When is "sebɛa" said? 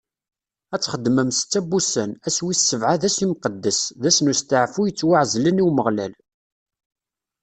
2.69-2.95